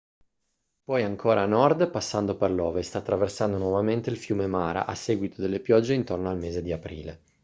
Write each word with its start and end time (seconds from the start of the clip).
poi 0.83 1.03
ancora 1.03 1.43
a 1.43 1.45
nord 1.45 1.91
passando 1.91 2.35
per 2.35 2.49
l'ovest 2.49 2.95
attraversando 2.95 3.59
nuovamente 3.59 4.09
il 4.09 4.17
fiume 4.17 4.47
mara 4.47 4.87
a 4.87 4.95
seguito 4.95 5.39
delle 5.41 5.59
piogge 5.59 5.93
intorno 5.93 6.27
al 6.31 6.39
mese 6.39 6.63
di 6.63 6.71
aprile 6.71 7.21